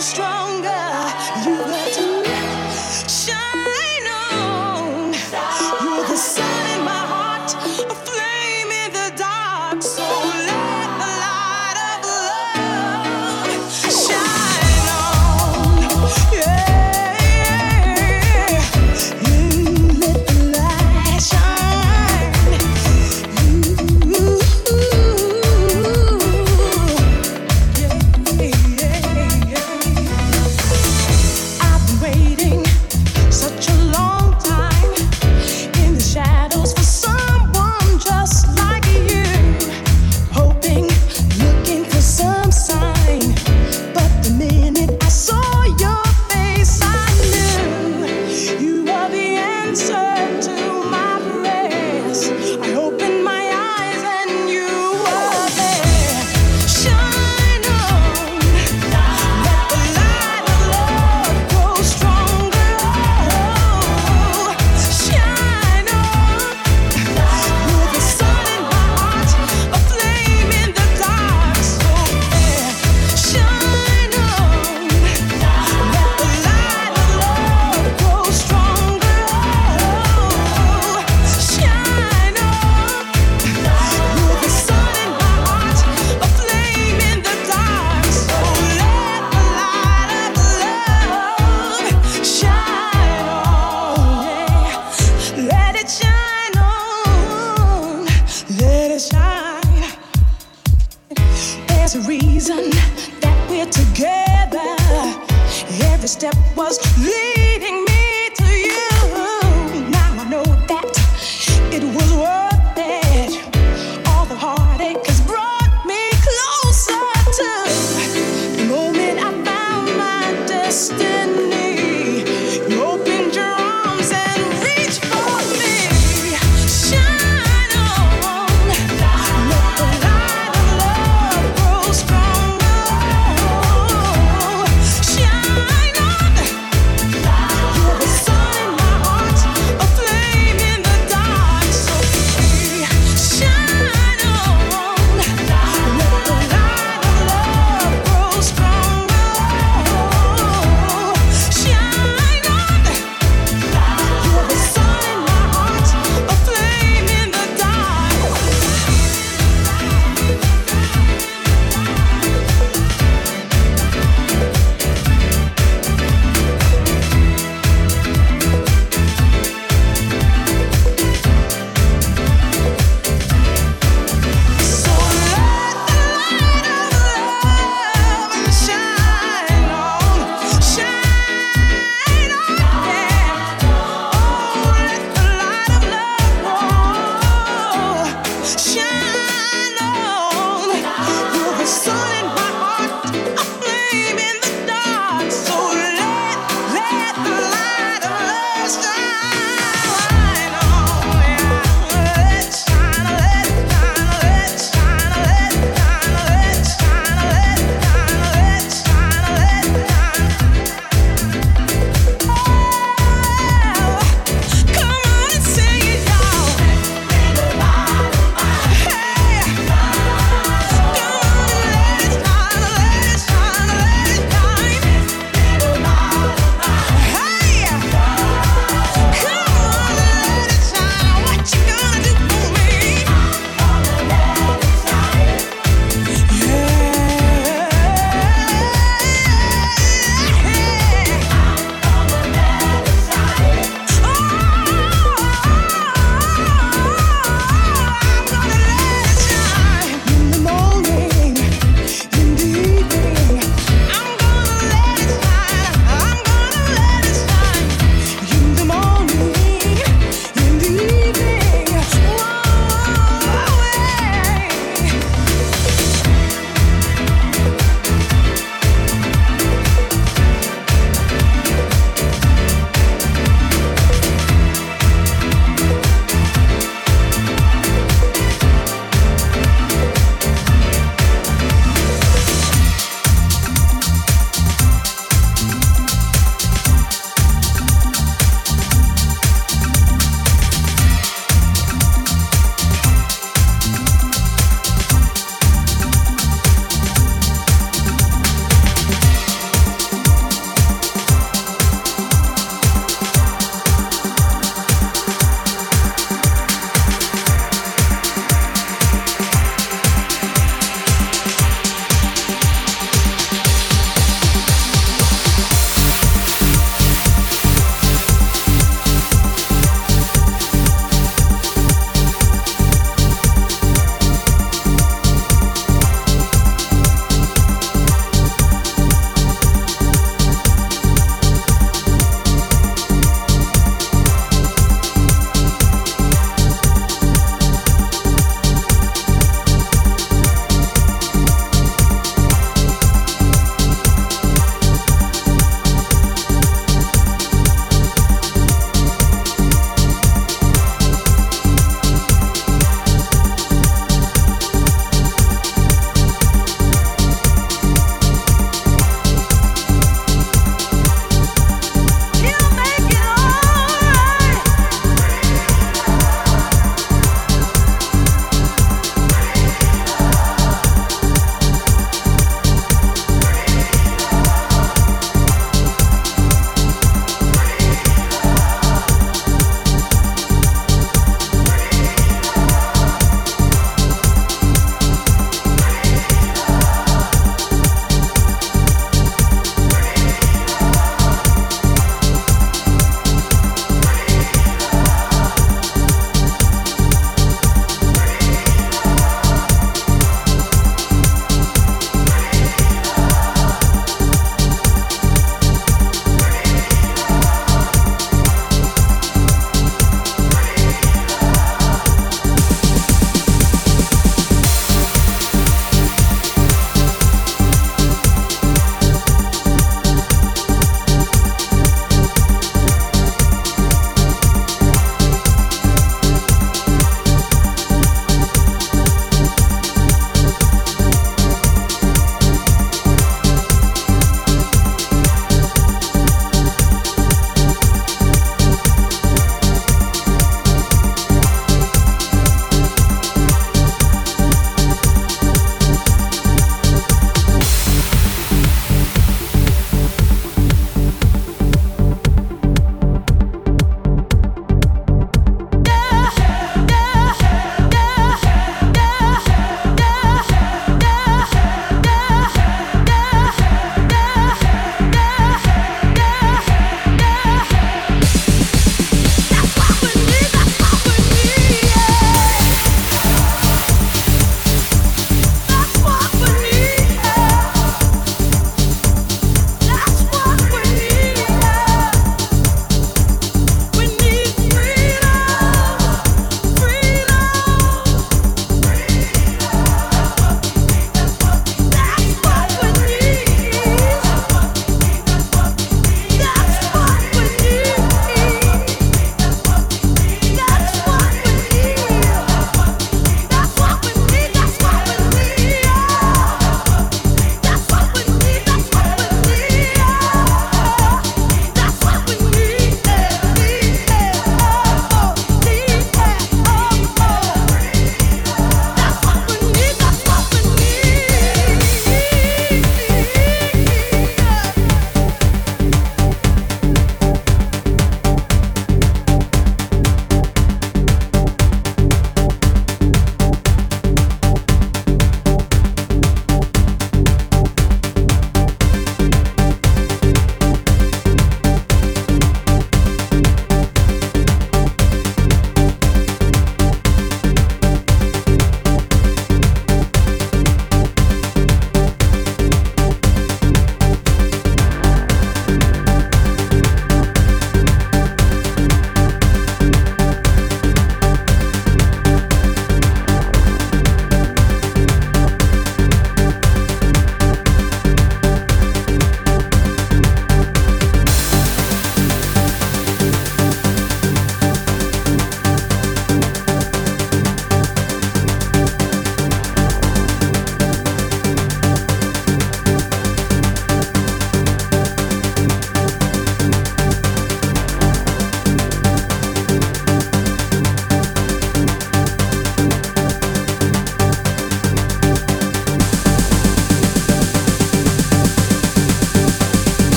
[0.00, 0.35] strong.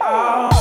[0.00, 0.55] Oh.